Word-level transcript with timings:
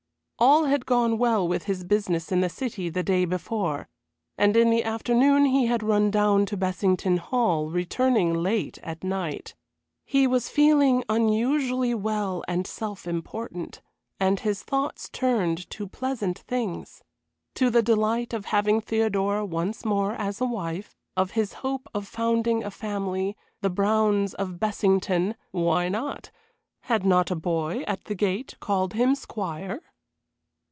All 0.43 0.63
had 0.63 0.87
gone 0.87 1.19
well 1.19 1.47
with 1.47 1.65
his 1.65 1.83
business 1.83 2.31
in 2.31 2.41
the 2.41 2.49
City 2.49 2.89
the 2.89 3.03
day 3.03 3.25
before, 3.25 3.87
and 4.39 4.57
in 4.57 4.71
the 4.71 4.83
afternoon 4.83 5.45
he 5.45 5.67
had 5.67 5.83
run 5.83 6.09
down 6.09 6.47
to 6.47 6.57
Bessington 6.57 7.17
Hall, 7.17 7.69
returning 7.69 8.33
late 8.33 8.79
at 8.81 9.03
night. 9.03 9.53
He 10.03 10.25
was 10.25 10.49
feeling 10.49 11.03
unusually 11.07 11.93
well 11.93 12.43
and 12.47 12.65
self 12.65 13.05
important, 13.07 13.83
and 14.19 14.39
his 14.39 14.63
thoughts 14.63 15.09
turned 15.09 15.69
to 15.69 15.85
pleasant 15.87 16.39
things: 16.39 17.03
To 17.53 17.69
the 17.69 17.83
delight 17.83 18.33
of 18.33 18.45
having 18.45 18.81
Theodora 18.81 19.45
once 19.45 19.85
more 19.85 20.13
as 20.13 20.41
a 20.41 20.45
wife; 20.45 20.95
of 21.15 21.31
his 21.33 21.53
hope 21.61 21.87
of 21.93 22.07
founding 22.07 22.63
a 22.63 22.71
family 22.71 23.37
the 23.61 23.69
Browns 23.69 24.33
of 24.33 24.59
Bessington 24.59 25.35
why 25.51 25.87
not? 25.87 26.31
Had 26.85 27.05
not 27.05 27.29
a 27.29 27.35
boy 27.35 27.83
at 27.83 28.05
the 28.05 28.15
gate 28.15 28.55
called 28.59 28.93
him 28.93 29.13
squire? 29.13 29.83